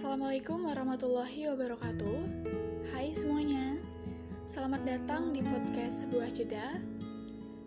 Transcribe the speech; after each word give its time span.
Assalamualaikum 0.00 0.64
warahmatullahi 0.64 1.52
wabarakatuh. 1.52 2.18
Hai 2.88 3.12
semuanya 3.12 3.76
Selamat 4.48 4.88
datang 4.88 5.28
di 5.36 5.44
podcast 5.44 6.08
Sebuah 6.08 6.32
Jeda. 6.32 6.80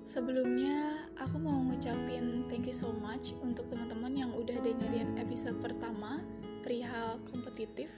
Sebelumnya, 0.01 1.05
aku 1.21 1.37
mau 1.37 1.61
ngucapin 1.61 2.49
thank 2.49 2.65
you 2.65 2.73
so 2.73 2.89
much 3.05 3.37
untuk 3.45 3.69
teman-teman 3.69 4.17
yang 4.17 4.31
udah 4.33 4.57
dengerin 4.65 5.13
episode 5.21 5.61
pertama 5.61 6.25
perihal 6.65 7.21
kompetitif. 7.29 7.93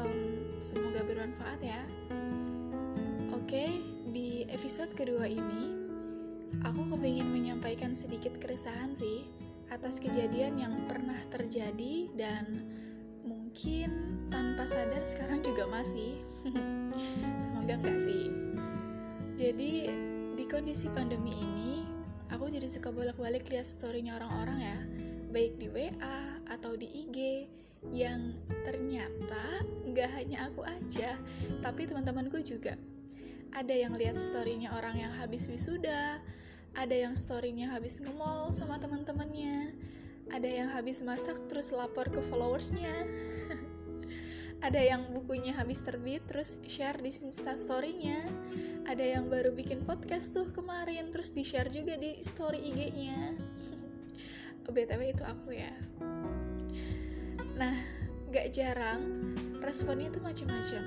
Um, 0.00 0.56
Semoga 0.56 1.04
bermanfaat 1.04 1.60
ya. 1.60 1.84
Oke, 3.36 3.68
di 4.16 4.48
episode 4.48 4.96
kedua 4.96 5.28
ini 5.28 5.76
Aku 6.64 6.88
kepingin 6.88 7.28
menyampaikan 7.28 7.92
sedikit 7.92 8.32
keresahan 8.40 8.96
sih 8.96 9.28
atas 9.68 10.00
kejadian 10.00 10.56
yang 10.56 10.72
pernah 10.88 11.20
terjadi 11.28 12.08
dan 12.16 12.64
mungkin 13.56 14.20
tanpa 14.28 14.68
sadar 14.68 15.00
sekarang 15.08 15.40
juga 15.40 15.64
masih. 15.64 16.20
Semoga 17.40 17.80
enggak 17.80 18.04
sih. 18.04 18.28
Jadi 19.32 19.88
di 20.36 20.44
kondisi 20.44 20.92
pandemi 20.92 21.32
ini 21.32 21.80
aku 22.28 22.52
jadi 22.52 22.68
suka 22.68 22.92
bolak-balik 22.92 23.48
lihat 23.48 23.64
storynya 23.64 24.20
orang-orang 24.20 24.60
ya. 24.60 24.78
Baik 25.32 25.56
di 25.56 25.72
WA 25.72 26.20
atau 26.52 26.76
di 26.76 26.84
IG 26.84 27.48
yang 27.96 28.36
ternyata 28.68 29.64
nggak 29.88 30.10
hanya 30.20 30.52
aku 30.52 30.60
aja 30.60 31.16
tapi 31.64 31.88
teman-temanku 31.88 32.44
juga. 32.44 32.76
Ada 33.56 33.72
yang 33.72 33.96
lihat 33.96 34.20
storynya 34.20 34.76
orang 34.76 35.00
yang 35.00 35.16
habis 35.16 35.48
wisuda 35.48 36.20
ada 36.76 36.92
yang 36.92 37.16
storynya 37.16 37.72
habis 37.72 38.04
nge-mall 38.04 38.52
sama 38.52 38.76
teman-temannya 38.76 39.72
ada 40.30 40.48
yang 40.48 40.68
habis 40.74 41.02
masak 41.06 41.38
terus 41.46 41.70
lapor 41.70 42.10
ke 42.10 42.18
followersnya. 42.26 42.92
Ada 44.66 44.80
yang 44.80 45.12
bukunya 45.12 45.52
habis 45.52 45.84
terbit 45.84 46.24
terus 46.24 46.56
share 46.64 46.96
di 46.96 47.12
instastorynya 47.12 48.24
ada 48.86 49.02
yang 49.02 49.26
baru 49.26 49.50
bikin 49.50 49.82
podcast 49.82 50.30
tuh 50.30 50.48
kemarin 50.54 51.10
terus 51.10 51.34
di 51.34 51.42
share 51.42 51.66
juga 51.66 51.98
di 51.98 52.22
story 52.22 52.70
IG-nya 52.70 53.34
btw 54.74 55.10
itu 55.10 55.26
aku 55.26 55.58
ya. 55.58 55.74
Nah 57.58 57.76
gak 58.30 58.54
jarang 58.54 59.34
responnya 59.58 60.14
tuh 60.14 60.22
macam-macam. 60.22 60.82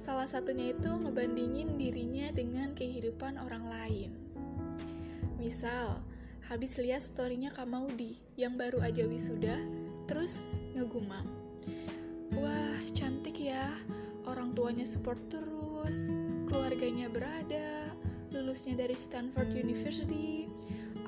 Salah 0.00 0.24
satunya 0.24 0.72
itu 0.72 0.88
ngebandingin 0.88 1.76
dirinya 1.76 2.32
dengan 2.32 2.72
kehidupan 2.72 3.36
orang 3.36 3.68
lain. 3.68 4.10
Misal 5.36 6.00
habis 6.48 6.80
lihat 6.80 7.04
storynya 7.04 7.52
Kak 7.52 7.68
Maudi 7.68 8.29
yang 8.40 8.56
baru 8.56 8.80
aja 8.80 9.04
wisuda 9.04 9.60
terus 10.08 10.64
ngegumam 10.72 11.40
Wah, 12.38 12.78
cantik 12.94 13.42
ya. 13.42 13.66
Orang 14.22 14.54
tuanya 14.54 14.86
support 14.86 15.18
terus, 15.26 16.14
keluarganya 16.46 17.10
berada, 17.10 17.90
lulusnya 18.30 18.78
dari 18.78 18.94
Stanford 18.94 19.50
University. 19.58 20.46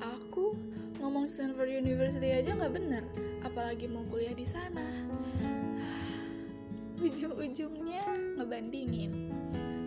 Aku 0.03 0.51
ngomong 0.99 1.31
Stanford 1.31 1.71
University 1.71 2.35
aja 2.35 2.51
nggak 2.51 2.75
bener, 2.75 3.07
apalagi 3.47 3.87
mau 3.87 4.03
kuliah 4.11 4.35
di 4.35 4.43
sana. 4.43 4.83
Ujung-ujungnya 7.07 8.35
ngebandingin, 8.35 9.31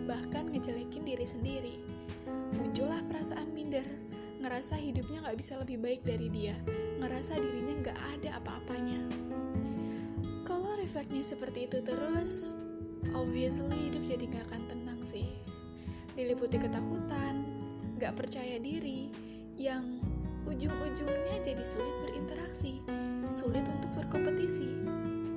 bahkan 0.09 0.49
ngejelekin 0.49 1.05
diri 1.05 1.27
sendiri. 1.29 1.75
Muncullah 2.57 3.05
perasaan 3.05 3.53
minder, 3.53 3.85
ngerasa 4.41 4.77
hidupnya 4.77 5.25
nggak 5.25 5.37
bisa 5.37 5.57
lebih 5.57 5.77
baik 5.81 6.01
dari 6.05 6.27
dia, 6.29 6.55
ngerasa 7.01 7.37
dirinya 7.37 7.75
nggak 7.81 7.99
ada 8.17 8.29
apa-apanya 8.41 9.27
refleksnya 10.87 11.35
seperti 11.35 11.67
itu 11.67 11.83
terus, 11.83 12.55
obviously 13.11 13.91
hidup 13.91 14.07
jadi 14.07 14.23
gak 14.31 14.47
akan 14.47 14.71
tenang 14.71 15.03
sih. 15.03 15.27
Diliputi 16.15 16.55
ketakutan, 16.55 17.43
gak 17.99 18.15
percaya 18.15 18.55
diri, 18.55 19.11
yang 19.59 19.99
ujung-ujungnya 20.47 21.43
jadi 21.43 21.59
sulit 21.59 21.91
berinteraksi, 22.07 22.79
sulit 23.27 23.67
untuk 23.67 23.91
berkompetisi, 23.99 24.79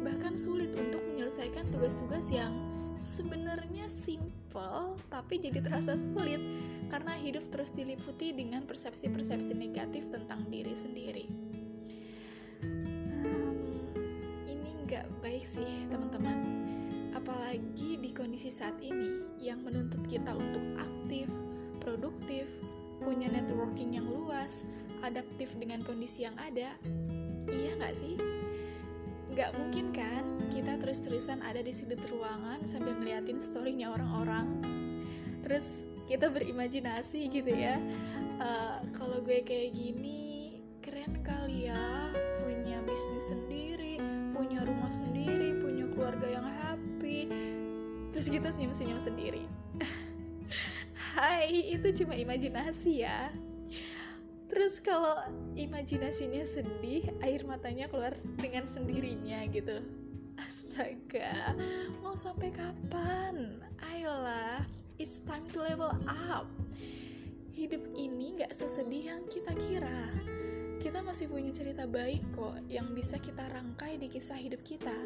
bahkan 0.06 0.38
sulit 0.38 0.70
untuk 0.78 1.02
menyelesaikan 1.10 1.66
tugas-tugas 1.74 2.30
yang 2.30 2.54
sebenarnya 2.94 3.90
simple 3.90 4.94
tapi 5.10 5.42
jadi 5.42 5.66
terasa 5.66 5.98
sulit 5.98 6.38
karena 6.90 7.14
hidup 7.16 7.46
terus 7.48 7.70
diliputi 7.70 8.34
dengan 8.34 8.66
persepsi-persepsi 8.66 9.54
negatif 9.54 10.10
tentang 10.10 10.44
diri 10.50 10.74
sendiri. 10.74 11.26
gak 14.90 15.06
baik 15.22 15.46
sih 15.46 15.86
teman-teman 15.86 16.42
apalagi 17.14 17.94
di 17.94 18.10
kondisi 18.10 18.50
saat 18.50 18.74
ini 18.82 19.22
yang 19.38 19.62
menuntut 19.62 20.02
kita 20.10 20.34
untuk 20.34 20.66
aktif, 20.82 21.30
produktif, 21.78 22.50
punya 22.98 23.30
networking 23.30 23.94
yang 23.94 24.10
luas, 24.10 24.66
adaptif 25.06 25.54
dengan 25.62 25.86
kondisi 25.86 26.26
yang 26.26 26.34
ada. 26.42 26.74
Iya 27.46 27.78
gak 27.78 27.94
sih? 27.94 28.18
Gak 29.38 29.54
mungkin 29.54 29.94
kan 29.94 30.26
kita 30.50 30.74
terus-terusan 30.82 31.38
ada 31.46 31.62
di 31.62 31.70
sudut 31.70 32.02
ruangan 32.10 32.66
sambil 32.66 32.98
ngeliatin 32.98 33.38
storynya 33.38 33.94
orang-orang. 33.94 34.58
Terus 35.46 35.86
kita 36.10 36.26
berimajinasi 36.26 37.30
gitu 37.30 37.54
ya. 37.54 37.78
Uh, 38.42 38.82
Kalau 38.90 39.22
gue 39.22 39.46
kayak 39.46 39.78
gini, 39.78 40.58
keren 40.82 41.22
kali 41.22 41.70
ya, 41.70 42.10
punya 42.42 42.82
bisnis 42.82 43.30
sendiri, 43.30 44.02
punya 44.34 44.66
rumah 44.66 44.90
sendiri, 44.90 45.54
punya 45.62 45.86
keluarga 45.94 46.26
yang 46.26 46.46
happy. 46.66 47.30
Terus 48.10 48.26
kita 48.26 48.50
senyum-senyum 48.50 48.98
sendiri. 48.98 49.46
Hai, 51.14 51.78
itu 51.78 52.02
cuma 52.02 52.18
imajinasi 52.18 53.06
ya. 53.06 53.30
Terus 54.50 54.82
kalau 54.82 55.14
imajinasinya 55.54 56.42
sedih, 56.42 57.06
air 57.22 57.46
matanya 57.46 57.86
keluar 57.86 58.18
dengan 58.34 58.66
sendirinya 58.66 59.46
gitu. 59.46 59.78
Astaga, 60.42 61.54
mau 62.02 62.18
sampai 62.18 62.50
kapan? 62.50 63.62
Ayolah, 63.78 64.66
it's 65.00 65.24
time 65.24 65.48
to 65.48 65.64
level 65.64 65.88
up. 66.04 66.44
Hidup 67.56 67.80
ini 67.96 68.36
gak 68.36 68.52
sesedih 68.52 69.16
yang 69.16 69.24
kita 69.32 69.56
kira 69.56 70.12
kita 70.80 71.04
masih 71.04 71.28
punya 71.28 71.52
cerita 71.52 71.84
baik 71.84 72.24
kok 72.32 72.56
yang 72.72 72.96
bisa 72.96 73.20
kita 73.20 73.44
rangkai 73.52 74.00
di 74.00 74.08
kisah 74.08 74.40
hidup 74.40 74.64
kita. 74.64 74.96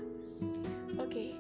Oke, 1.02 1.34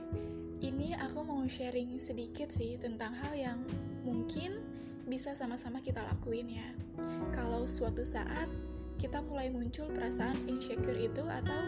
ini 0.58 0.90
aku 0.98 1.22
mau 1.22 1.38
sharing 1.46 2.02
sedikit 2.02 2.50
sih 2.50 2.74
tentang 2.74 3.14
hal 3.14 3.30
yang 3.38 3.58
mungkin 4.02 4.58
bisa 5.06 5.38
sama-sama 5.38 5.78
kita 5.78 6.02
lakuin 6.02 6.50
ya. 6.50 6.66
Kalau 7.30 7.62
suatu 7.70 8.02
saat 8.02 8.50
kita 8.98 9.22
mulai 9.22 9.54
muncul 9.54 9.86
perasaan 9.94 10.50
insecure 10.50 10.98
itu 10.98 11.22
atau 11.22 11.62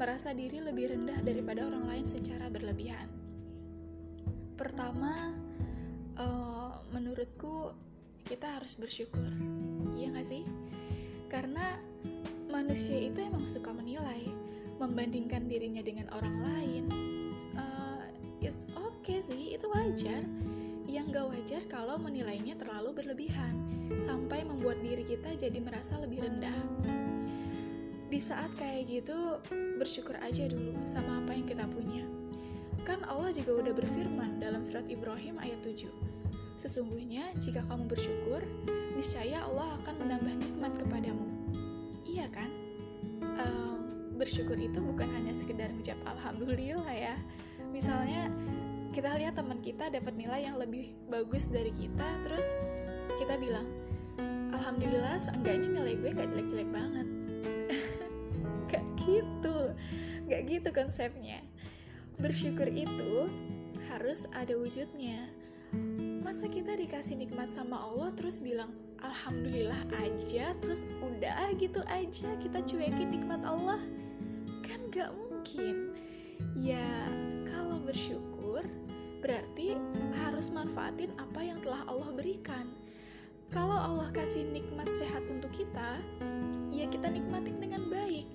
merasa 0.00 0.32
diri 0.32 0.64
lebih 0.64 0.96
rendah 0.96 1.20
daripada 1.20 1.68
orang 1.68 1.92
lain 1.92 2.06
secara 2.08 2.48
berlebihan. 2.48 3.12
Pertama, 4.56 5.37
menurutku 7.18 7.74
kita 8.30 8.46
harus 8.46 8.78
bersyukur. 8.78 9.26
Iya 9.98 10.14
gak 10.14 10.22
sih? 10.30 10.46
Karena 11.26 11.74
manusia 12.46 12.94
itu 12.94 13.18
emang 13.26 13.42
suka 13.42 13.74
menilai, 13.74 14.22
membandingkan 14.78 15.50
dirinya 15.50 15.82
dengan 15.82 16.06
orang 16.14 16.46
lain. 16.46 16.84
Uh, 17.58 18.06
it's 18.38 18.70
okay 18.70 19.18
sih, 19.18 19.58
itu 19.58 19.66
wajar. 19.66 20.22
Yang 20.86 21.06
gak 21.10 21.26
wajar 21.26 21.62
kalau 21.66 21.98
menilainya 21.98 22.54
terlalu 22.54 22.94
berlebihan, 23.02 23.66
sampai 23.98 24.46
membuat 24.46 24.78
diri 24.78 25.02
kita 25.02 25.34
jadi 25.34 25.58
merasa 25.58 25.98
lebih 25.98 26.22
rendah. 26.22 26.54
Di 28.06 28.20
saat 28.22 28.54
kayak 28.54 28.86
gitu, 28.86 29.42
bersyukur 29.74 30.14
aja 30.22 30.46
dulu 30.46 30.86
sama 30.86 31.18
apa 31.18 31.34
yang 31.34 31.50
kita 31.50 31.66
punya. 31.66 32.06
Kan 32.86 33.02
Allah 33.10 33.34
juga 33.34 33.58
udah 33.58 33.74
berfirman 33.74 34.38
dalam 34.38 34.62
surat 34.62 34.86
Ibrahim 34.86 35.42
ayat 35.42 35.58
7. 35.66 36.07
Sesungguhnya 36.58 37.22
jika 37.38 37.62
kamu 37.70 37.86
bersyukur, 37.86 38.42
niscaya 38.98 39.46
Allah 39.46 39.78
akan 39.78 39.94
menambah 40.02 40.34
nikmat 40.42 40.72
kepadamu. 40.74 41.30
Iya 42.02 42.26
kan? 42.34 42.50
Um, 43.22 43.78
bersyukur 44.18 44.58
itu 44.58 44.82
bukan 44.82 45.06
hanya 45.14 45.30
sekedar 45.30 45.70
ngucap 45.70 45.94
alhamdulillah 46.02 46.90
ya. 46.90 47.14
Misalnya 47.70 48.34
kita 48.90 49.14
lihat 49.14 49.38
teman 49.38 49.62
kita 49.62 49.86
dapat 49.86 50.18
nilai 50.18 50.50
yang 50.50 50.58
lebih 50.58 50.98
bagus 51.06 51.46
dari 51.46 51.70
kita 51.70 52.26
terus 52.26 52.58
kita 53.22 53.38
bilang 53.38 53.70
alhamdulillah 54.50 55.14
seenggaknya 55.14 55.78
nilai 55.78 55.94
gue 55.94 56.10
gak 56.10 56.26
jelek-jelek 56.34 56.66
banget. 56.74 57.06
Gak 58.74 58.82
gitu. 59.06 59.78
Gak 60.26 60.42
gitu 60.50 60.68
konsepnya. 60.74 61.38
Bersyukur 62.18 62.66
itu 62.66 63.30
harus 63.86 64.26
ada 64.34 64.58
wujudnya 64.58 65.37
masa 66.28 66.44
kita 66.44 66.76
dikasih 66.76 67.16
nikmat 67.16 67.48
sama 67.48 67.80
Allah 67.80 68.12
terus 68.12 68.44
bilang 68.44 68.68
alhamdulillah 69.00 69.80
aja 70.04 70.52
terus 70.60 70.84
udah 71.00 71.56
gitu 71.56 71.80
aja 71.88 72.28
kita 72.36 72.60
cuekin 72.68 73.08
nikmat 73.08 73.40
Allah 73.48 73.80
kan 74.60 74.76
gak 74.92 75.08
mungkin 75.16 75.96
Ya, 76.54 77.10
kalau 77.50 77.82
bersyukur 77.82 78.62
berarti 79.18 79.74
harus 80.22 80.54
manfaatin 80.54 81.10
apa 81.18 81.42
yang 81.42 81.58
telah 81.58 81.82
Allah 81.90 82.14
berikan. 82.14 82.70
Kalau 83.50 83.74
Allah 83.74 84.06
kasih 84.14 84.46
nikmat 84.46 84.86
sehat 84.92 85.26
untuk 85.26 85.50
kita, 85.50 85.98
ya 86.70 86.86
kita 86.86 87.10
nikmatin 87.10 87.58
dengan 87.58 87.90
baik. 87.90 88.28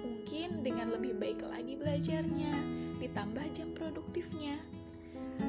Mungkin 0.00 0.64
dengan 0.64 0.94
lebih 0.94 1.20
baik 1.20 1.44
lagi 1.44 1.76
belajarnya, 1.76 2.54
ditambah 3.02 3.44
jam 3.52 3.76
produktifnya. 3.76 4.56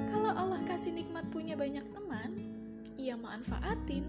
Kalau 0.07 0.31
Allah 0.33 0.61
kasih 0.63 0.95
nikmat 0.95 1.27
punya 1.31 1.59
banyak 1.59 1.83
teman, 1.91 2.31
ia 3.01 3.17
manfaatin 3.17 4.05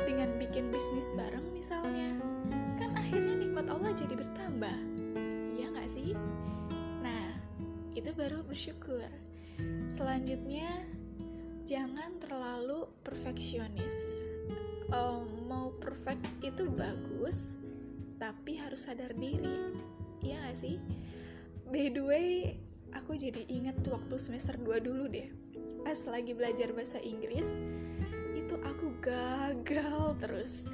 dengan 0.00 0.36
bikin 0.38 0.70
bisnis 0.70 1.12
bareng 1.16 1.44
misalnya. 1.52 2.16
Kan 2.76 2.94
akhirnya 2.94 3.34
nikmat 3.36 3.66
Allah 3.72 3.92
jadi 3.92 4.14
bertambah. 4.14 4.78
Iya 5.56 5.66
gak 5.72 5.90
sih? 5.90 6.12
Nah, 7.02 7.26
itu 7.96 8.12
baru 8.12 8.44
bersyukur. 8.44 9.08
Selanjutnya, 9.88 10.68
jangan 11.64 12.20
terlalu 12.20 12.86
perfeksionis. 13.00 14.28
Um, 14.92 15.50
mau 15.50 15.74
perfect 15.82 16.22
itu 16.44 16.70
bagus, 16.70 17.58
tapi 18.22 18.60
harus 18.60 18.86
sadar 18.86 19.10
diri. 19.16 19.74
Iya 20.22 20.46
gak 20.46 20.58
sih? 20.60 20.76
By 21.66 21.90
the 21.90 22.04
way, 22.06 22.30
aku 22.94 23.18
jadi 23.18 23.42
inget 23.48 23.80
waktu 23.88 24.14
semester 24.20 24.54
2 24.60 24.82
dulu 24.84 25.08
deh. 25.10 25.30
Pas 25.82 25.98
lagi 26.10 26.34
belajar 26.34 26.74
bahasa 26.74 26.98
Inggris, 26.98 27.58
itu 28.34 28.54
aku 28.62 28.94
gagal 29.02 30.18
terus. 30.18 30.66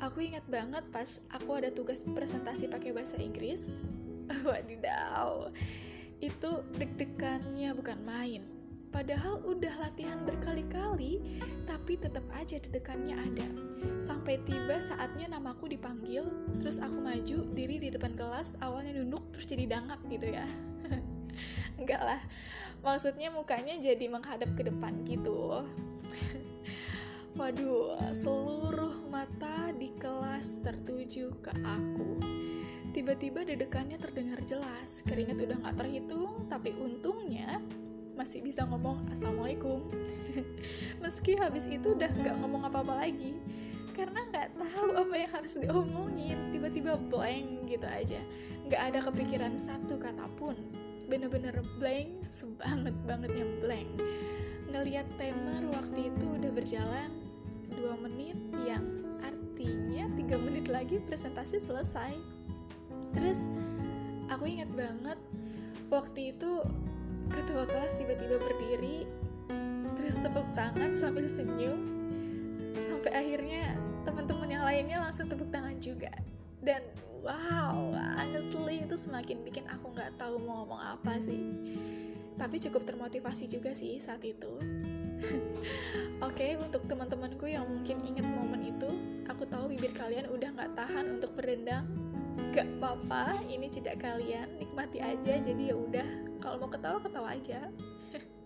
Aku 0.00 0.24
ingat 0.24 0.48
banget 0.48 0.84
pas 0.88 1.20
aku 1.28 1.60
ada 1.60 1.68
tugas 1.68 2.04
presentasi 2.04 2.72
pakai 2.72 2.96
bahasa 2.96 3.20
Inggris. 3.20 3.84
Wadidaw, 4.48 5.52
itu 6.24 6.50
deg-degannya 6.80 7.72
bukan 7.76 7.98
main. 8.04 8.42
Padahal 8.90 9.38
udah 9.46 9.70
latihan 9.86 10.18
berkali-kali, 10.26 11.22
tapi 11.68 11.94
tetap 11.94 12.26
aja 12.34 12.58
deg-degannya 12.58 13.16
ada. 13.16 13.48
Sampai 13.96 14.42
tiba 14.42 14.82
saatnya 14.82 15.30
namaku 15.30 15.70
dipanggil, 15.70 16.26
terus 16.58 16.82
aku 16.82 16.98
maju 16.98 17.38
diri 17.54 17.78
di 17.78 17.88
depan 17.92 18.18
kelas, 18.18 18.58
awalnya 18.60 18.98
nunduk 18.98 19.30
terus 19.30 19.46
jadi 19.46 19.68
dangak 19.70 20.00
gitu 20.10 20.32
ya. 20.34 20.48
Enggak 21.80 22.02
lah, 22.04 22.20
maksudnya 22.84 23.32
mukanya 23.32 23.72
jadi 23.80 24.04
menghadap 24.12 24.52
ke 24.52 24.68
depan 24.68 25.00
gitu. 25.08 25.64
Waduh, 27.40 27.96
seluruh 28.12 29.08
mata 29.08 29.72
di 29.72 29.88
kelas 29.96 30.60
tertuju 30.60 31.32
ke 31.40 31.56
aku. 31.64 32.20
Tiba-tiba 32.90 33.46
dedekannya 33.46 33.96
terdengar 33.96 34.42
jelas, 34.44 35.00
keringat 35.06 35.40
udah 35.40 35.56
gak 35.62 35.78
terhitung, 35.80 36.44
tapi 36.50 36.74
untungnya 36.74 37.62
masih 38.18 38.44
bisa 38.44 38.66
ngomong 38.68 39.08
Assalamualaikum. 39.08 39.78
Meski 41.02 41.38
habis 41.38 41.70
itu 41.70 41.96
udah 41.96 42.10
gak 42.20 42.36
ngomong 42.44 42.66
apa-apa 42.66 43.08
lagi, 43.08 43.38
karena 43.94 44.26
gak 44.34 44.58
tahu 44.58 44.90
apa 44.98 45.14
yang 45.14 45.30
harus 45.30 45.54
diomongin, 45.54 46.50
tiba-tiba 46.50 46.98
blank 46.98 47.70
gitu 47.70 47.86
aja. 47.86 48.20
Gak 48.66 48.82
ada 48.90 48.98
kepikiran 49.06 49.54
satu 49.54 49.96
kata 50.02 50.26
pun, 50.34 50.58
bener-bener 51.10 51.58
blank, 51.82 52.22
sebanget 52.22 52.94
bangetnya 53.04 53.44
blank. 53.58 53.90
Ngeliat 54.70 55.10
timer 55.18 55.66
waktu 55.74 56.14
itu 56.14 56.26
udah 56.38 56.50
berjalan 56.54 57.10
2 57.74 58.04
menit 58.06 58.38
yang 58.62 58.86
artinya 59.18 60.06
3 60.14 60.46
menit 60.46 60.70
lagi 60.70 61.02
presentasi 61.02 61.58
selesai 61.58 62.14
terus 63.10 63.50
aku 64.30 64.46
ingat 64.46 64.70
banget 64.74 65.18
waktu 65.90 66.34
itu 66.34 66.62
ketua 67.30 67.66
kelas 67.66 67.98
tiba-tiba 67.98 68.38
berdiri 68.38 69.06
terus 69.98 70.22
tepuk 70.22 70.46
tangan 70.54 70.94
sambil 70.94 71.26
senyum 71.26 71.78
sampai 72.78 73.10
akhirnya 73.10 73.74
teman-teman 74.06 74.48
yang 74.48 74.64
lainnya 74.64 74.98
langsung 75.02 75.26
tepuk 75.26 75.50
tangan 75.50 75.76
juga 75.82 76.14
dan 76.62 76.80
wow 77.22 77.90
honestly 78.20 78.84
itu 78.84 78.96
semakin 78.96 79.40
bikin 79.44 79.64
aku 79.68 79.92
nggak 79.92 80.16
tahu 80.20 80.40
mau 80.40 80.64
ngomong 80.64 80.80
apa 80.80 81.18
sih. 81.20 81.40
Tapi 82.36 82.56
cukup 82.56 82.88
termotivasi 82.88 83.48
juga 83.52 83.76
sih 83.76 84.00
saat 84.00 84.24
itu. 84.24 84.48
Oke, 86.24 86.24
okay, 86.24 86.50
untuk 86.56 86.88
teman-temanku 86.88 87.44
yang 87.44 87.68
mungkin 87.68 88.00
inget 88.08 88.24
momen 88.24 88.64
itu, 88.64 88.88
aku 89.28 89.44
tahu 89.44 89.68
bibir 89.68 89.92
kalian 89.92 90.32
udah 90.32 90.48
nggak 90.56 90.72
tahan 90.72 91.20
untuk 91.20 91.36
berendang 91.36 91.84
gak 92.56 92.64
apa-apa 92.80 93.36
ini 93.52 93.68
jeda 93.68 93.92
kalian 94.00 94.56
nikmati 94.56 95.04
aja 95.04 95.36
jadi 95.36 95.74
ya 95.74 95.76
udah. 95.76 96.08
Kalau 96.40 96.56
mau 96.56 96.72
ketawa 96.72 96.98
ketawa 97.04 97.36
aja. 97.36 97.68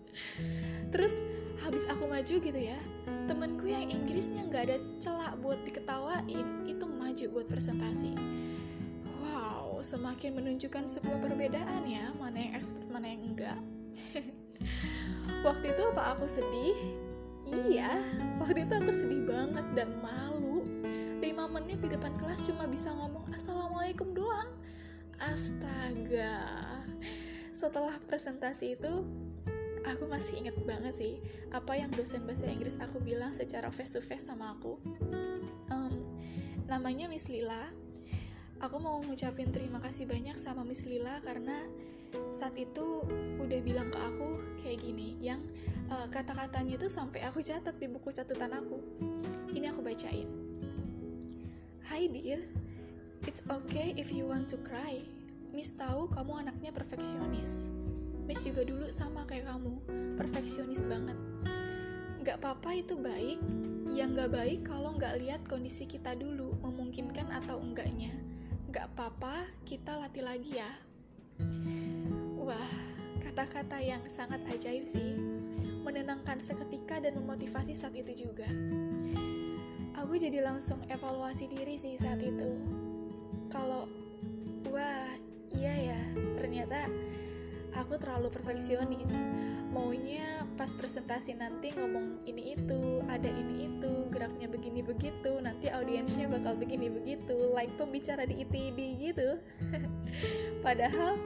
Terus 0.91 1.23
habis 1.63 1.87
aku 1.87 2.03
maju 2.03 2.35
gitu 2.43 2.59
ya 2.59 2.75
temenku 3.25 3.71
yang 3.71 3.87
Inggrisnya 3.87 4.43
nggak 4.51 4.63
ada 4.67 4.77
celak 4.99 5.39
buat 5.39 5.59
diketawain 5.63 6.67
itu 6.67 6.85
maju 6.85 7.25
buat 7.31 7.47
presentasi 7.47 8.11
semakin 9.85 10.33
menunjukkan 10.41 10.89
sebuah 10.89 11.21
perbedaan 11.21 11.85
ya 11.85 12.09
mana 12.17 12.41
yang 12.41 12.57
expert 12.57 12.89
mana 12.89 13.13
yang 13.13 13.21
enggak. 13.21 13.59
Waktu 15.45 15.77
itu 15.77 15.81
apa 15.93 16.17
aku 16.17 16.25
sedih? 16.25 16.73
Iya 17.45 18.01
waktu 18.41 18.65
itu 18.65 18.73
aku 18.73 18.89
sedih 18.89 19.21
banget 19.29 19.61
dan 19.77 20.01
malu. 20.01 20.65
5 21.21 21.21
menit 21.53 21.77
di 21.77 21.93
depan 21.93 22.17
kelas 22.17 22.41
cuma 22.49 22.65
bisa 22.65 22.89
ngomong 22.89 23.29
assalamualaikum 23.37 24.17
doang. 24.17 24.49
Astaga. 25.21 26.41
Setelah 27.53 28.01
presentasi 28.09 28.81
itu 28.81 29.05
aku 29.85 30.09
masih 30.09 30.41
inget 30.41 30.57
banget 30.65 30.97
sih 30.97 31.21
apa 31.53 31.77
yang 31.77 31.93
dosen 31.93 32.25
bahasa 32.25 32.49
Inggris 32.49 32.81
aku 32.81 32.97
bilang 32.97 33.29
secara 33.29 33.69
face 33.69 33.93
to 33.93 34.01
face 34.01 34.25
sama 34.25 34.57
aku. 34.57 34.81
Um, 35.69 35.93
namanya 36.65 37.05
Miss 37.05 37.29
Lila 37.29 37.84
aku 38.63 38.77
mau 38.79 39.01
ngucapin 39.03 39.51
terima 39.51 39.81
kasih 39.83 40.07
banyak 40.07 40.37
sama 40.39 40.63
Miss 40.63 40.87
Lila 40.87 41.19
karena 41.23 41.55
saat 42.31 42.55
itu 42.55 43.03
udah 43.41 43.59
bilang 43.59 43.91
ke 43.91 43.99
aku 43.99 44.29
kayak 44.63 44.79
gini 44.79 45.19
yang 45.19 45.43
uh, 45.91 46.07
kata-katanya 46.07 46.79
itu 46.79 46.87
sampai 46.87 47.23
aku 47.27 47.43
catat 47.43 47.75
di 47.75 47.91
buku 47.91 48.11
catatan 48.11 48.55
aku 48.55 48.79
ini 49.51 49.67
aku 49.67 49.83
bacain 49.83 50.45
Hai 51.85 52.11
dear, 52.11 52.43
it's 53.23 53.39
okay 53.45 53.95
if 53.95 54.11
you 54.11 54.27
want 54.27 54.49
to 54.51 54.57
cry. 54.65 54.99
Miss 55.53 55.77
tahu 55.77 56.09
kamu 56.11 56.43
anaknya 56.43 56.73
perfeksionis. 56.73 57.71
Miss 58.27 58.41
juga 58.41 58.65
dulu 58.65 58.89
sama 58.91 59.23
kayak 59.23 59.47
kamu, 59.53 59.79
perfeksionis 60.17 60.83
banget. 60.89 61.13
Gak 62.25 62.41
apa-apa 62.43 62.73
itu 62.73 62.97
baik, 62.97 63.37
yang 63.93 64.17
gak 64.17 64.33
baik 64.33 64.65
kalau 64.65 64.97
gak 64.97 65.13
lihat 65.21 65.45
kondisi 65.45 65.85
kita 65.85 66.17
dulu, 66.17 66.57
memungkinkan 66.65 67.29
atau 67.31 67.61
enggaknya. 67.61 68.24
Gak 68.75 68.91
apa-apa, 68.91 69.47
kita 69.63 69.95
latih 69.95 70.27
lagi 70.27 70.59
ya. 70.59 70.71
Wah, 72.35 72.71
kata-kata 73.23 73.79
yang 73.79 74.03
sangat 74.11 74.43
ajaib 74.51 74.83
sih. 74.83 75.15
Menenangkan 75.87 76.43
seketika 76.43 76.99
dan 76.99 77.15
memotivasi 77.15 77.71
saat 77.71 77.95
itu 77.95 78.27
juga 78.27 78.51
aku 80.15 80.21
jadi 80.21 80.45
langsung 80.45 80.79
evaluasi 80.85 81.49
diri 81.49 81.75
sih 81.75 81.97
saat 81.97 82.21
itu 82.21 82.61
kalau 83.49 83.83
wah 84.69 85.11
iya 85.49 85.91
ya 85.91 86.01
ternyata 86.37 86.87
aku 87.75 87.99
terlalu 87.99 88.31
perfeksionis. 88.31 89.27
Maunya 89.75 90.47
pas 90.55 90.71
presentasi 90.71 91.35
nanti 91.35 91.75
ngomong 91.75 92.23
ini 92.23 92.55
itu 92.55 93.03
ada 93.11 93.27
ini 93.27 93.67
itu 93.67 94.07
geraknya 94.07 94.47
begini 94.47 94.79
begitu 94.79 95.43
nanti 95.43 95.67
audiensnya 95.67 96.31
bakal 96.31 96.55
begini 96.55 96.87
begitu 96.87 97.35
like 97.51 97.71
pembicara 97.75 98.23
di 98.23 98.41
ITD 98.47 98.79
gitu. 99.11 99.39
Padahal 100.65 101.19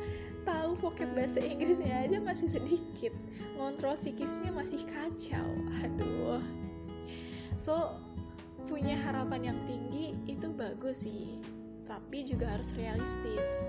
tahu 0.48 0.74
vocab 0.82 1.14
bahasa 1.14 1.38
Inggrisnya 1.46 2.10
aja 2.10 2.18
masih 2.18 2.50
sedikit. 2.50 3.14
Ngontrol 3.62 3.94
psikisnya 3.94 4.50
masih 4.50 4.82
kacau. 4.90 5.50
Aduh. 5.86 6.42
So 7.62 8.02
punya 8.66 8.98
harapan 9.06 9.54
yang 9.54 9.60
tinggi 9.70 10.18
itu 10.26 10.50
bagus 10.50 11.06
sih. 11.06 11.38
Tapi 11.86 12.22
juga 12.22 12.54
harus 12.54 12.78
realistis 12.78 13.66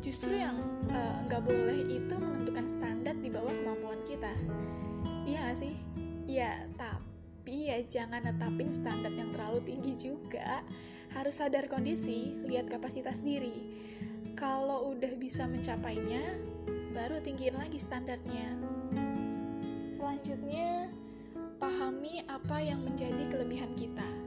justru 0.00 0.40
yang 0.40 0.56
eh, 0.88 1.14
nggak 1.28 1.42
uh, 1.42 1.46
boleh 1.46 1.80
itu 1.88 2.14
menentukan 2.16 2.66
standar 2.68 3.16
di 3.20 3.28
bawah 3.28 3.52
kemampuan 3.52 4.00
kita. 4.04 4.32
Iya 5.24 5.38
gak 5.48 5.58
sih? 5.60 5.74
Ya 6.28 6.68
tapi 6.76 7.72
ya 7.72 7.80
jangan 7.84 8.24
netapin 8.24 8.68
standar 8.68 9.12
yang 9.12 9.32
terlalu 9.32 9.60
tinggi 9.64 9.92
juga. 9.96 10.60
Harus 11.12 11.40
sadar 11.40 11.68
kondisi 11.70 12.36
lihat 12.44 12.68
kapasitas 12.68 13.24
diri. 13.24 13.52
Kalau 14.34 14.92
udah 14.92 15.14
bisa 15.16 15.46
mencapainya 15.46 16.36
baru 16.92 17.22
tinggiin 17.22 17.56
lagi 17.56 17.78
standarnya. 17.78 18.54
Selanjutnya 19.94 20.90
pahami 21.56 22.26
apa 22.26 22.58
yang 22.60 22.82
menjadi 22.82 23.24
kelebihan 23.30 23.72
kita. 23.78 24.23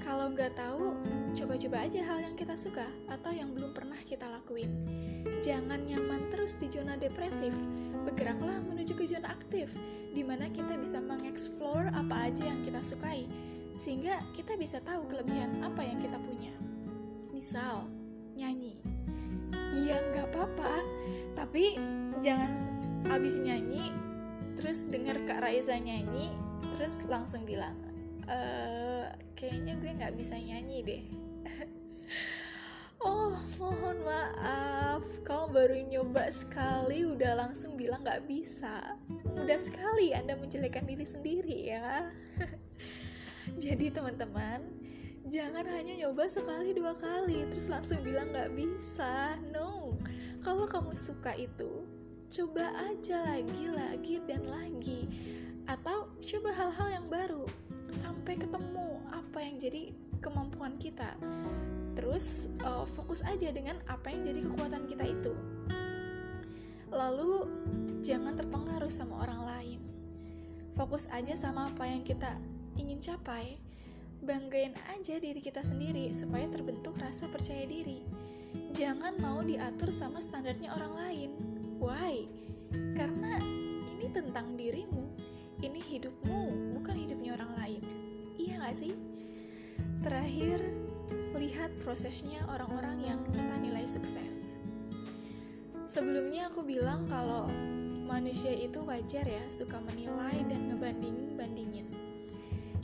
Kalau 0.00 0.32
nggak 0.32 0.56
tahu, 0.56 0.96
coba-coba 1.36 1.84
aja 1.84 2.00
hal 2.02 2.18
yang 2.24 2.34
kita 2.34 2.56
suka 2.56 2.88
atau 3.12 3.30
yang 3.30 3.52
belum 3.52 3.76
pernah 3.76 4.00
kita 4.02 4.26
lakuin. 4.26 4.72
Jangan 5.44 5.84
nyaman 5.84 6.32
terus 6.32 6.56
di 6.56 6.72
zona 6.72 6.96
depresif, 6.96 7.52
bergeraklah 8.08 8.64
menuju 8.64 8.96
ke 8.96 9.04
zona 9.04 9.30
aktif, 9.30 9.76
di 10.16 10.24
mana 10.24 10.48
kita 10.50 10.74
bisa 10.80 10.98
mengeksplor 10.98 11.92
apa 11.92 12.32
aja 12.32 12.48
yang 12.48 12.64
kita 12.64 12.80
sukai, 12.80 13.28
sehingga 13.76 14.16
kita 14.32 14.56
bisa 14.56 14.80
tahu 14.82 15.06
kelebihan 15.06 15.60
apa 15.62 15.84
yang 15.84 16.00
kita 16.00 16.16
punya. 16.18 16.52
Misal, 17.30 17.86
nyanyi. 18.34 18.80
Ya 19.76 20.00
nggak 20.10 20.32
apa-apa, 20.34 20.82
tapi 21.38 21.78
jangan 22.18 22.56
abis 23.12 23.40
nyanyi, 23.40 23.92
terus 24.58 24.88
denger 24.88 25.24
Kak 25.28 25.44
Raiza 25.44 25.78
nyanyi, 25.78 26.32
terus 26.76 27.06
langsung 27.06 27.46
bilang, 27.46 27.76
e, 28.26 28.38
kayaknya 29.38 29.78
gue 29.78 29.90
nggak 29.96 30.14
bisa 30.16 30.36
nyanyi 30.38 30.78
deh. 30.82 31.02
Oh, 33.00 33.32
mohon 33.56 33.96
maaf, 34.04 35.00
kau 35.24 35.48
baru 35.48 35.72
nyoba 35.88 36.28
sekali 36.28 37.08
udah 37.08 37.32
langsung 37.32 37.72
bilang 37.72 38.04
gak 38.04 38.28
bisa. 38.28 38.92
Mudah 39.08 39.56
sekali 39.56 40.12
Anda 40.12 40.36
menjelekkan 40.36 40.84
diri 40.84 41.08
sendiri 41.08 41.58
ya. 41.72 42.12
Jadi 43.64 43.88
teman-teman, 43.88 44.60
jangan 45.24 45.64
hanya 45.72 45.96
nyoba 45.96 46.28
sekali 46.28 46.76
dua 46.76 46.92
kali 46.92 47.48
terus 47.48 47.72
langsung 47.72 48.04
bilang 48.04 48.28
gak 48.36 48.52
bisa. 48.52 49.40
No, 49.48 49.96
kalau 50.44 50.68
kamu 50.68 50.92
suka 50.92 51.32
itu, 51.40 51.88
coba 52.28 52.68
aja 52.84 53.24
lagi, 53.24 53.64
lagi 53.72 54.20
dan 54.28 54.44
lagi. 54.44 55.08
Atau 55.64 56.12
coba 56.20 56.52
hal-hal 56.52 57.00
yang 57.00 57.06
baru 57.08 57.48
sampai 57.96 58.36
ketemu 58.36 59.00
apa 59.40 59.48
yang 59.48 59.56
jadi 59.56 59.88
kemampuan 60.20 60.76
kita. 60.76 61.16
Terus 61.96 62.52
uh, 62.60 62.84
fokus 62.84 63.24
aja 63.24 63.48
dengan 63.48 63.80
apa 63.88 64.12
yang 64.12 64.20
jadi 64.20 64.44
kekuatan 64.44 64.84
kita 64.84 65.08
itu. 65.08 65.32
Lalu 66.92 67.48
jangan 68.04 68.36
terpengaruh 68.36 68.92
sama 68.92 69.24
orang 69.24 69.40
lain. 69.48 69.80
Fokus 70.76 71.08
aja 71.08 71.32
sama 71.40 71.72
apa 71.72 71.88
yang 71.88 72.04
kita 72.04 72.36
ingin 72.76 73.00
capai. 73.00 73.56
Banggain 74.20 74.76
aja 74.92 75.16
diri 75.16 75.40
kita 75.40 75.64
sendiri 75.64 76.12
supaya 76.12 76.44
terbentuk 76.52 77.00
rasa 77.00 77.24
percaya 77.32 77.64
diri. 77.64 78.04
Jangan 78.76 79.16
mau 79.24 79.40
diatur 79.40 79.88
sama 79.88 80.20
standarnya 80.20 80.68
orang 80.76 80.92
lain. 81.00 81.30
Why? 81.80 82.28
Karena 82.92 83.40
ini 83.96 84.04
tentang 84.12 84.52
dirimu. 84.60 85.16
Ini 85.64 85.80
hidupmu 85.80 86.76
bukan 86.76 87.08
hidupnya 87.08 87.40
orang 87.40 87.56
lain. 87.56 87.80
Iya 88.36 88.60
gak 88.60 88.76
sih 88.76 89.09
terakhir 90.00 90.60
lihat 91.36 91.72
prosesnya 91.80 92.44
orang-orang 92.52 93.00
yang 93.00 93.20
kita 93.32 93.54
nilai 93.56 93.88
sukses. 93.88 94.60
Sebelumnya 95.88 96.52
aku 96.52 96.62
bilang 96.62 97.08
kalau 97.08 97.50
manusia 98.06 98.50
itu 98.50 98.82
wajar 98.82 99.22
ya 99.22 99.44
suka 99.48 99.78
menilai 99.78 100.42
dan 100.50 100.70
ngebanding-bandingin. 100.70 101.86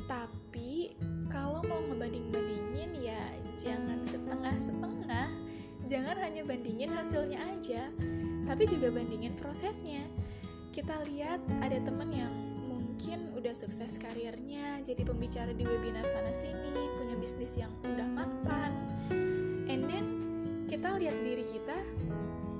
Tapi 0.07 0.95
kalau 1.27 1.67
mau 1.67 1.83
ngebanding-bandingin 1.91 2.91
ya 3.03 3.23
jangan 3.57 3.99
setengah-setengah. 4.03 5.29
Jangan 5.87 6.19
hanya 6.19 6.43
bandingin 6.43 6.91
hasilnya 6.91 7.39
aja, 7.47 7.95
tapi 8.43 8.67
juga 8.67 8.91
bandingin 8.91 9.39
prosesnya. 9.39 10.03
Kita 10.75 10.99
lihat 11.07 11.39
ada 11.63 11.79
temen 11.79 12.11
yang 12.11 12.35
udah 13.47 13.55
sukses 13.55 14.03
karirnya 14.03 14.83
jadi 14.83 15.07
pembicara 15.07 15.55
di 15.55 15.63
webinar 15.63 16.03
sana 16.11 16.35
sini 16.35 16.91
punya 16.99 17.15
bisnis 17.15 17.55
yang 17.55 17.71
udah 17.87 18.09
mapan 18.11 18.75
and 19.71 19.87
then 19.87 20.07
kita 20.67 20.91
lihat 20.99 21.15
diri 21.23 21.47
kita 21.47 21.79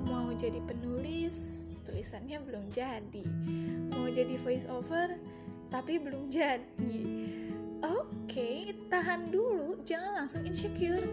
mau 0.07 0.31
jadi 0.39 0.63
penulis 0.63 1.67
tulisannya 1.87 2.39
belum 2.43 2.71
jadi. 2.71 3.25
Mau 3.95 4.07
jadi 4.11 4.35
voice 4.39 4.67
over 4.71 5.15
tapi 5.71 5.99
belum 5.99 6.31
jadi. 6.31 6.99
Oke 7.83 8.07
okay, 8.27 8.59
tahan 8.91 9.31
dulu 9.31 9.83
jangan 9.83 10.23
langsung 10.23 10.47
insecure. 10.47 11.07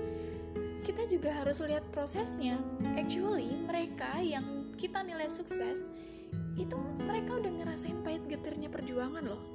Kita 0.86 1.08
juga 1.10 1.34
harus 1.34 1.64
lihat 1.66 1.86
prosesnya. 1.90 2.62
Actually 2.94 3.50
mereka 3.66 4.22
yang 4.22 4.70
kita 4.78 5.02
nilai 5.02 5.30
sukses 5.30 5.90
itu 6.54 6.78
mereka 7.06 7.38
udah 7.42 7.50
ngerasain 7.50 8.02
pahit 8.06 8.22
getirnya 8.30 8.70
perjuangan 8.70 9.26
loh 9.26 9.53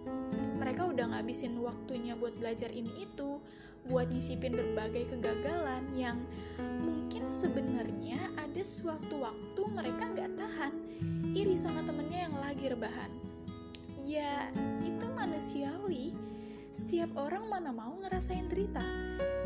mereka 0.59 0.91
udah 0.91 1.15
ngabisin 1.15 1.55
waktunya 1.62 2.19
buat 2.19 2.35
belajar 2.35 2.69
ini 2.75 3.07
itu 3.07 3.38
buat 3.88 4.11
nyisipin 4.12 4.53
berbagai 4.53 5.17
kegagalan 5.17 5.87
yang 5.97 6.21
mungkin 6.85 7.31
sebenarnya 7.33 8.35
ada 8.37 8.61
suatu 8.61 9.25
waktu 9.25 9.62
mereka 9.71 10.11
nggak 10.12 10.35
tahan 10.37 10.75
iri 11.33 11.57
sama 11.57 11.81
temennya 11.87 12.29
yang 12.29 12.37
lagi 12.37 12.67
rebahan. 12.69 13.12
Ya 14.03 14.50
itu 14.85 15.07
manusiawi. 15.15 16.12
Setiap 16.69 17.09
orang 17.17 17.49
mana 17.49 17.73
mau 17.73 17.97
ngerasain 17.97 18.50
derita. 18.53 18.85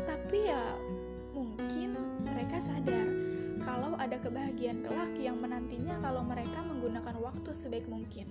Tapi 0.03 0.49
ya 0.51 0.75
mungkin 1.31 1.95
mereka 2.25 2.59
sadar 2.59 3.07
kalau 3.63 3.95
ada 3.95 4.19
kebahagiaan 4.19 4.83
kelak 4.83 5.15
yang 5.15 5.39
menantinya 5.39 5.95
kalau 6.03 6.19
mereka 6.19 6.59
menggunakan 6.67 7.15
waktu 7.23 7.55
sebaik 7.55 7.87
mungkin, 7.87 8.27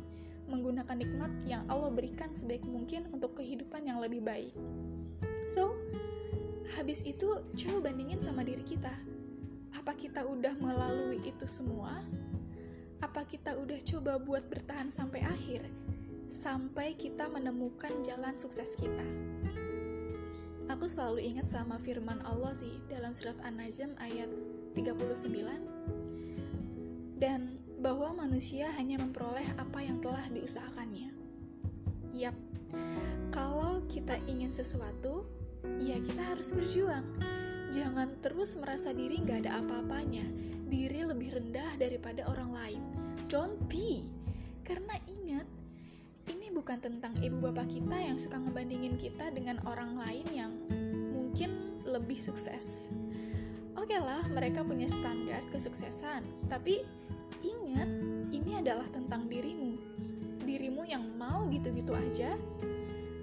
menggunakan 0.53 0.93
nikmat 0.93 1.33
yang 1.49 1.65
Allah 1.73 1.89
berikan 1.89 2.29
sebaik 2.29 2.61
mungkin 2.69 3.09
untuk 3.09 3.41
kehidupan 3.41 3.89
yang 3.89 4.05
lebih 4.05 4.21
baik. 4.21 4.53
So, 5.49 5.73
habis 6.77 7.09
itu 7.09 7.27
coba 7.57 7.89
bandingin 7.89 8.21
sama 8.21 8.45
diri 8.45 8.61
kita. 8.61 8.93
Apa 9.73 9.97
kita 9.97 10.29
udah 10.29 10.53
melalui 10.61 11.25
itu 11.25 11.49
semua? 11.49 12.05
Apa 13.01 13.25
kita 13.25 13.57
udah 13.57 13.81
coba 13.81 14.21
buat 14.21 14.45
bertahan 14.47 14.93
sampai 14.93 15.25
akhir? 15.25 15.65
Sampai 16.29 16.95
kita 16.95 17.33
menemukan 17.33 18.05
jalan 18.05 18.37
sukses 18.37 18.77
kita. 18.77 19.09
Aku 20.71 20.87
selalu 20.87 21.25
ingat 21.25 21.51
sama 21.51 21.81
firman 21.81 22.23
Allah 22.23 22.55
sih 22.55 22.79
dalam 22.87 23.11
surat 23.11 23.35
An-Najm 23.43 23.99
ayat 23.99 24.31
39 24.77 25.73
dan 27.21 27.62
bahwa 27.83 28.15
manusia 28.15 28.71
hanya 28.79 29.03
memperoleh 29.03 29.45
apa 29.59 29.83
yang 29.83 29.99
telah 29.99 30.23
diusahakannya. 30.31 31.11
Yap, 32.15 32.37
kalau 33.35 33.83
kita 33.91 34.17
ingin 34.31 34.55
sesuatu, 34.55 35.27
ya 35.83 35.99
kita 35.99 36.23
harus 36.31 36.55
berjuang. 36.55 37.03
Jangan 37.75 38.23
terus 38.23 38.55
merasa 38.55 38.95
diri 38.95 39.19
nggak 39.19 39.49
ada 39.49 39.59
apa-apanya, 39.59 40.31
diri 40.71 41.03
lebih 41.03 41.35
rendah 41.35 41.75
daripada 41.75 42.31
orang 42.31 42.55
lain. 42.55 42.83
Don't 43.27 43.59
be, 43.67 44.07
karena 44.63 44.95
ingat, 45.11 45.49
ini 46.31 46.55
bukan 46.55 46.79
tentang 46.79 47.19
ibu 47.19 47.43
bapak 47.43 47.67
kita 47.67 47.99
yang 47.99 48.15
suka 48.15 48.39
ngebandingin 48.39 48.95
kita 48.95 49.35
dengan 49.35 49.59
orang 49.67 49.99
lain 49.99 50.27
yang 50.31 50.53
mungkin 51.11 51.83
lebih 51.83 52.21
sukses 52.21 52.93
oke 53.83 53.91
okay 53.91 53.99
lah 53.99 54.23
mereka 54.31 54.63
punya 54.63 54.87
standar 54.87 55.43
kesuksesan 55.51 56.23
tapi 56.47 56.87
ingat 57.43 57.91
ini 58.33 58.57
adalah 58.59 58.87
tentang 58.89 59.29
dirimu. 59.29 59.77
Dirimu 60.43 60.87
yang 60.87 61.05
mau 61.19 61.47
gitu-gitu 61.51 61.93
aja 61.95 62.35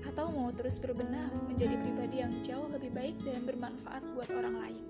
atau 0.08 0.32
mau 0.32 0.52
terus 0.56 0.80
berbenah 0.80 1.32
menjadi 1.48 1.76
pribadi 1.80 2.24
yang 2.24 2.34
jauh 2.44 2.68
lebih 2.72 2.92
baik 2.96 3.16
dan 3.24 3.44
bermanfaat 3.44 4.04
buat 4.16 4.30
orang 4.32 4.56
lain. 4.60 4.84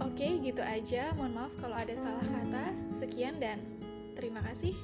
Oke 0.00 0.40
gitu 0.40 0.60
aja. 0.64 1.12
Mohon 1.16 1.32
maaf 1.44 1.52
kalau 1.60 1.76
ada 1.76 1.94
salah 1.96 2.24
kata. 2.24 2.72
Sekian 2.92 3.40
dan 3.40 3.60
terima 4.16 4.40
kasih. 4.44 4.76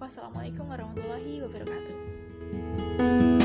Wassalamualaikum 0.00 0.64
warahmatullahi 0.64 1.44
wabarakatuh 1.44 3.39